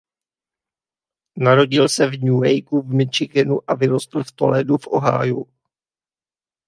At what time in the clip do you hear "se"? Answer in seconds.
1.89-2.07